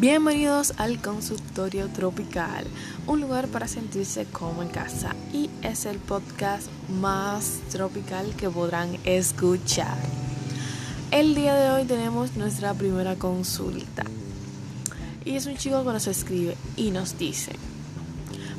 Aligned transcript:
Bienvenidos 0.00 0.72
al 0.78 1.02
consultorio 1.02 1.88
tropical, 1.88 2.64
un 3.06 3.20
lugar 3.20 3.48
para 3.48 3.68
sentirse 3.68 4.24
como 4.24 4.62
en 4.62 4.70
casa 4.70 5.14
y 5.30 5.50
es 5.60 5.84
el 5.84 5.98
podcast 5.98 6.68
más 6.88 7.58
tropical 7.70 8.34
que 8.34 8.48
podrán 8.48 8.96
escuchar. 9.04 9.98
El 11.10 11.34
día 11.34 11.54
de 11.54 11.68
hoy 11.68 11.84
tenemos 11.84 12.34
nuestra 12.34 12.72
primera 12.72 13.16
consulta 13.16 14.04
y 15.22 15.36
es 15.36 15.44
un 15.44 15.58
chico 15.58 15.84
que 15.84 15.92
nos 15.92 16.06
escribe 16.06 16.56
y 16.78 16.92
nos 16.92 17.18
dice, 17.18 17.52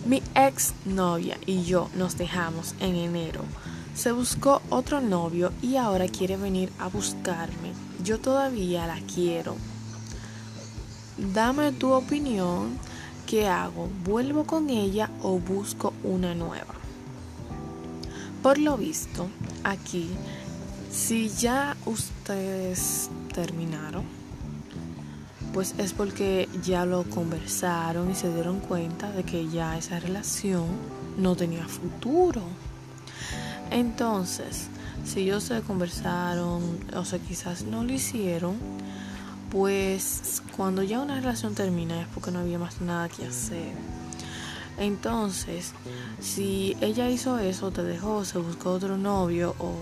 mi 0.06 0.22
ex 0.36 0.76
novia 0.86 1.40
y 1.48 1.64
yo 1.64 1.90
nos 1.96 2.20
dejamos 2.20 2.76
en 2.80 2.96
enero. 2.96 3.42
Se 3.96 4.12
buscó 4.12 4.62
otro 4.70 5.02
novio 5.02 5.52
y 5.64 5.78
ahora 5.78 6.08
quiere 6.08 6.38
venir 6.38 6.72
a 6.78 6.88
buscarme. 6.88 7.74
Yo 8.04 8.20
todavía 8.20 8.86
la 8.86 9.00
quiero 9.12 9.56
Dame 11.18 11.72
tu 11.72 11.92
opinión. 11.92 12.78
¿Qué 13.28 13.48
hago? 13.48 13.90
¿Vuelvo 14.04 14.46
con 14.46 14.70
ella 14.70 15.10
o 15.22 15.40
busco 15.40 15.94
una 16.04 16.36
nueva? 16.36 16.74
Por 18.42 18.58
lo 18.58 18.76
visto, 18.76 19.30
aquí, 19.64 20.10
si 20.92 21.30
ya 21.30 21.78
ustedes 21.86 23.10
terminaron, 23.34 24.04
pues 25.54 25.76
es 25.78 25.94
porque 25.94 26.50
ya 26.64 26.86
lo 26.86 27.04
conversaron 27.04 28.10
y 28.10 28.16
se 28.16 28.34
dieron 28.34 28.60
cuenta 28.60 29.12
de 29.12 29.24
que 29.24 29.48
ya 29.48 29.78
esa 29.78 30.00
relación 30.00 30.66
no 31.18 31.36
tenía 31.36 31.68
futuro. 31.68 32.42
Entonces, 33.70 34.68
si 35.06 35.22
ellos 35.22 35.44
se 35.44 35.62
conversaron 35.62 36.62
o 36.96 37.06
sea, 37.06 37.20
quizás 37.20 37.64
no 37.64 37.84
lo 37.84 37.94
hicieron, 37.94 38.56
pues 39.52 40.42
cuando 40.56 40.82
ya 40.82 41.02
una 41.02 41.16
relación 41.16 41.54
termina 41.54 42.02
es 42.02 42.08
porque 42.08 42.32
no 42.32 42.40
había 42.40 42.58
más 42.58 42.80
nada 42.82 43.10
que 43.10 43.26
hacer. 43.26 43.74
Entonces, 44.78 45.74
si 46.22 46.76
ella 46.80 47.10
hizo 47.10 47.38
eso, 47.38 47.70
te 47.72 47.84
dejó, 47.84 48.24
se 48.24 48.40
buscó 48.40 48.72
otro 48.72 48.98
novio 48.98 49.54
o 49.60 49.74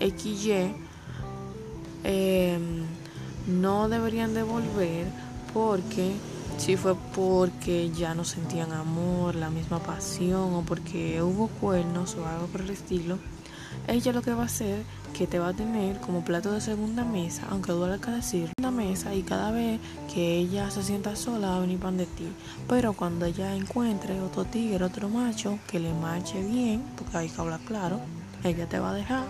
XY, 0.00 0.74
em, 2.02 2.84
no 3.46 3.88
deberían 3.88 4.34
devolver 4.34 5.06
porque 5.54 6.14
si 6.58 6.76
fue 6.76 6.94
porque 7.14 7.90
ya 7.90 8.14
no 8.14 8.24
sentían 8.24 8.72
amor, 8.72 9.36
la 9.36 9.50
misma 9.50 9.78
pasión 9.78 10.54
o 10.54 10.62
porque 10.62 11.22
hubo 11.22 11.48
cuernos 11.48 12.16
o 12.16 12.26
algo 12.26 12.46
por 12.46 12.62
el 12.62 12.70
estilo, 12.70 13.18
ella 13.88 14.12
lo 14.12 14.22
que 14.22 14.34
va 14.34 14.42
a 14.42 14.46
hacer 14.46 14.84
que 15.12 15.26
te 15.26 15.38
va 15.38 15.48
a 15.48 15.52
tener 15.52 16.00
como 16.00 16.24
plato 16.24 16.52
de 16.52 16.60
segunda 16.60 17.04
mesa, 17.04 17.42
aunque 17.50 17.72
duele 17.72 18.00
que 18.00 18.10
decir, 18.10 18.50
una 18.58 18.70
mesa 18.70 19.14
y 19.14 19.22
cada 19.22 19.50
vez 19.50 19.80
que 20.12 20.38
ella 20.38 20.70
se 20.70 20.82
sienta 20.82 21.16
sola 21.16 21.50
va 21.50 21.56
a 21.56 21.60
venir 21.60 21.78
pan 21.78 21.96
de 21.96 22.06
ti. 22.06 22.28
Pero 22.68 22.92
cuando 22.92 23.26
ella 23.26 23.54
encuentre 23.54 24.20
otro 24.20 24.44
tigre, 24.44 24.84
otro 24.84 25.08
macho 25.08 25.58
que 25.66 25.80
le 25.80 25.92
marche 25.92 26.42
bien, 26.42 26.82
porque 26.96 27.18
hay 27.18 27.28
que 27.28 27.40
hablar 27.40 27.60
claro, 27.66 28.00
ella 28.44 28.66
te 28.66 28.78
va 28.78 28.90
a 28.90 28.94
dejar, 28.94 29.24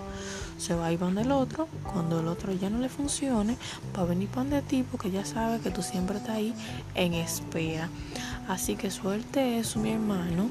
se 0.59 0.75
va 0.75 0.87
a 0.87 0.93
ir 0.93 0.99
pan 0.99 1.15
del 1.15 1.33
otro, 1.33 1.67
cuando 1.83 2.21
el 2.21 2.29
otro 2.29 2.53
ya 2.53 2.71
no 2.71 2.79
le 2.79 2.89
funcione, 2.89 3.57
va 3.97 4.03
a 4.03 4.07
venir 4.07 4.29
pan 4.29 4.51
de 4.51 4.63
ti 4.63 4.85
porque 4.89 5.11
ya 5.11 5.25
sabe 5.25 5.59
que 5.61 5.71
tú 5.71 5.83
siempre 5.83 6.19
estás 6.19 6.37
ahí 6.37 6.55
en 6.95 7.15
espera. 7.15 7.89
Así 8.49 8.77
que 8.77 8.91
suerte 8.91 9.59
eso, 9.59 9.81
mi 9.81 9.91
hermano, 9.91 10.51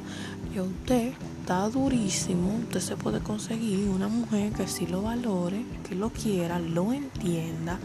y 0.53 0.59
usted 0.59 1.13
está 1.49 1.67
durísimo, 1.67 2.59
usted 2.59 2.79
se 2.79 2.95
puede 2.95 3.21
conseguir 3.21 3.89
una 3.89 4.07
mujer 4.07 4.53
que 4.53 4.67
sí 4.67 4.85
lo 4.85 5.01
valore, 5.01 5.65
que 5.87 5.95
lo 5.95 6.11
quiera, 6.11 6.59
lo 6.59 6.93
entienda. 6.93 7.79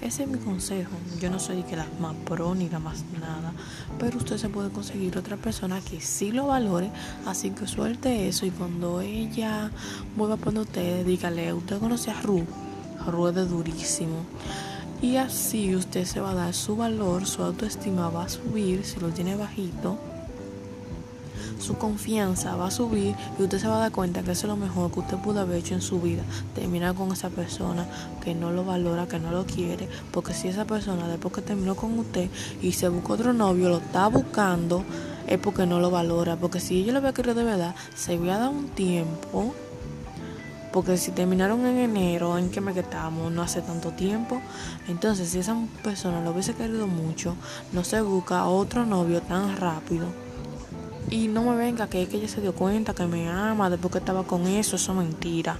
Ese 0.00 0.22
es 0.22 0.28
mi 0.30 0.38
consejo. 0.38 0.92
Yo 1.20 1.28
no 1.28 1.38
soy 1.38 1.62
que 1.64 1.76
la 1.76 1.86
más 2.00 2.14
pro 2.24 2.54
ni 2.54 2.70
la 2.70 2.78
más 2.78 3.04
nada, 3.20 3.52
pero 3.98 4.16
usted 4.16 4.38
se 4.38 4.48
puede 4.48 4.70
conseguir 4.70 5.18
otra 5.18 5.36
persona 5.36 5.82
que 5.82 6.00
sí 6.00 6.32
lo 6.32 6.46
valore, 6.46 6.90
así 7.26 7.50
que 7.50 7.66
suelte 7.66 8.28
eso 8.28 8.46
y 8.46 8.50
cuando 8.50 9.02
ella 9.02 9.70
vuelva 10.16 10.36
a 10.36 10.38
poner 10.38 10.62
usted, 10.62 11.04
dígale, 11.04 11.52
usted 11.52 11.78
conoce 11.78 12.10
a 12.10 12.22
Ru, 12.22 12.46
Ru 13.06 13.28
es 13.28 13.50
durísimo. 13.50 14.24
Y 15.02 15.16
así 15.16 15.76
usted 15.76 16.06
se 16.06 16.20
va 16.20 16.30
a 16.30 16.34
dar 16.34 16.54
su 16.54 16.76
valor, 16.76 17.26
su 17.26 17.42
autoestima 17.42 18.08
va 18.08 18.24
a 18.24 18.28
subir 18.30 18.86
si 18.86 18.98
lo 19.00 19.10
tiene 19.10 19.36
bajito 19.36 19.98
su 21.58 21.76
confianza 21.78 22.56
va 22.56 22.68
a 22.68 22.70
subir 22.70 23.14
y 23.38 23.42
usted 23.42 23.58
se 23.58 23.68
va 23.68 23.76
a 23.76 23.80
dar 23.80 23.92
cuenta 23.92 24.22
que 24.22 24.32
eso 24.32 24.46
es 24.46 24.50
lo 24.50 24.56
mejor 24.56 24.90
que 24.90 25.00
usted 25.00 25.16
pudo 25.18 25.40
haber 25.40 25.58
hecho 25.58 25.74
en 25.74 25.82
su 25.82 26.00
vida. 26.00 26.22
Terminar 26.54 26.94
con 26.94 27.12
esa 27.12 27.30
persona 27.30 27.86
que 28.22 28.34
no 28.34 28.52
lo 28.52 28.64
valora, 28.64 29.06
que 29.06 29.18
no 29.18 29.30
lo 29.30 29.46
quiere, 29.46 29.88
porque 30.10 30.34
si 30.34 30.48
esa 30.48 30.64
persona 30.64 31.08
después 31.08 31.34
que 31.34 31.42
terminó 31.42 31.74
con 31.74 31.98
usted 31.98 32.28
y 32.62 32.72
se 32.72 32.88
buscó 32.88 33.14
otro 33.14 33.32
novio, 33.32 33.68
lo 33.68 33.78
está 33.78 34.08
buscando, 34.08 34.84
es 35.26 35.38
porque 35.38 35.66
no 35.66 35.80
lo 35.80 35.90
valora, 35.90 36.36
porque 36.36 36.60
si 36.60 36.82
ella 36.82 36.92
lo 36.92 36.98
había 36.98 37.12
querido 37.12 37.34
de 37.34 37.44
verdad, 37.44 37.74
se 37.94 38.14
había 38.14 38.38
dado 38.38 38.50
un 38.50 38.68
tiempo 38.68 39.54
porque 40.76 40.98
si 40.98 41.10
terminaron 41.10 41.64
en 41.64 41.78
enero, 41.78 42.36
en 42.36 42.50
que 42.50 42.60
me 42.60 42.74
quedamos, 42.74 43.32
no 43.32 43.40
hace 43.40 43.62
tanto 43.62 43.92
tiempo. 43.92 44.42
Entonces, 44.88 45.30
si 45.30 45.38
esa 45.38 45.56
persona 45.82 46.20
lo 46.20 46.32
hubiese 46.32 46.52
querido 46.52 46.86
mucho, 46.86 47.34
no 47.72 47.82
se 47.82 48.02
busca 48.02 48.44
otro 48.44 48.84
novio 48.84 49.22
tan 49.22 49.56
rápido. 49.56 50.25
Y 51.08 51.28
no 51.28 51.44
me 51.44 51.56
venga 51.56 51.88
que 51.88 52.02
es 52.02 52.08
que 52.08 52.16
ella 52.16 52.28
se 52.28 52.40
dio 52.40 52.52
cuenta 52.52 52.92
que 52.92 53.06
me 53.06 53.28
ama 53.28 53.70
después 53.70 53.92
que 53.92 53.98
estaba 53.98 54.24
con 54.24 54.46
eso, 54.46 54.76
eso 54.76 54.92
es 54.92 54.98
mentira. 54.98 55.56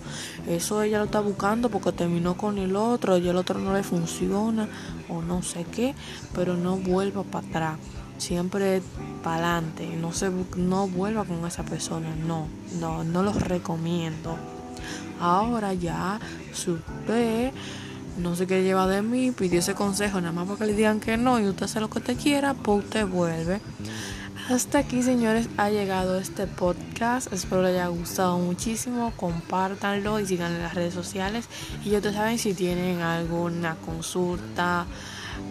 Eso 0.49 0.83
ella 0.83 0.99
lo 0.99 1.05
está 1.05 1.21
buscando 1.21 1.69
porque 1.69 1.93
terminó 1.93 2.37
con 2.37 2.59
el 2.59 2.75
otro 2.75 3.17
y 3.17 3.29
el 3.29 3.37
otro 3.37 3.61
no 3.61 3.73
le 3.73 3.85
funciona 3.85 4.69
o 5.09 5.23
no 5.23 5.43
sé 5.43 5.65
qué, 5.65 5.95
pero 6.35 6.57
no 6.57 6.77
vuelva 6.77 7.23
para 7.23 7.47
atrás. 7.47 7.79
Siempre 8.19 8.83
para 9.23 9.57
adelante, 9.57 9.87
no 10.01 10.13
se 10.13 10.31
no 10.57 10.89
vuelva 10.89 11.25
con 11.25 11.47
esa 11.47 11.63
persona, 11.65 12.09
no, 12.27 12.49
no, 12.81 13.05
no 13.05 13.23
los 13.23 13.41
recomiendo. 13.41 14.37
Ahora 15.21 15.75
ya, 15.75 16.19
si 16.53 16.73
usted 16.73 17.53
no 18.19 18.35
sé 18.35 18.47
qué 18.47 18.63
lleva 18.63 18.87
de 18.87 19.03
mí, 19.03 19.31
pidió 19.31 19.61
ese 19.61 19.75
consejo 19.75 20.21
nada 20.21 20.33
más 20.33 20.47
para 20.47 20.59
que 20.59 20.67
le 20.67 20.73
digan 20.73 21.01
que 21.01 21.17
no 21.17 21.39
y 21.39 21.47
usted 21.47 21.65
hace 21.65 21.81
lo 21.81 21.91
que 21.91 21.99
usted 21.99 22.17
quiera, 22.17 22.55
pues 22.55 22.85
usted 22.85 23.07
vuelve. 23.07 23.61
Hasta 24.49 24.79
aquí, 24.79 25.03
señores, 25.03 25.49
ha 25.57 25.71
llegado 25.71 26.19
este 26.19 26.47
podcast. 26.47 27.33
Espero 27.33 27.63
les 27.63 27.73
haya 27.73 27.89
gustado 27.89 28.39
muchísimo. 28.39 29.13
Compártanlo 29.17 30.21
y 30.21 30.27
sigan 30.27 30.53
en 30.53 30.63
las 30.63 30.75
redes 30.75 30.95
sociales. 30.95 31.49
Y 31.85 31.91
ya 31.91 32.01
te 32.01 32.13
saben 32.13 32.39
si 32.39 32.55
tienen 32.55 33.01
alguna 33.01 33.75
consulta, 33.85 34.87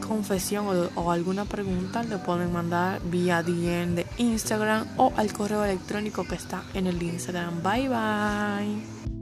confesión 0.08 0.68
o, 0.68 1.02
o, 1.02 1.12
alguna 1.12 1.44
pregunta, 1.44 2.04
le 2.04 2.20
pueden 2.20 2.54
mandar 2.54 3.02
vía 3.04 3.44
DM 3.44 3.96
de 3.96 4.08
Instagram 4.18 4.88
o 4.96 5.12
al 5.18 5.34
correo 5.34 5.66
electrónico 5.66 6.24
que 6.24 6.36
está 6.36 6.64
en 6.74 6.88
el 6.88 7.02
Instagram. 7.04 7.62
Bye 7.62 7.90
bye. 7.90 9.15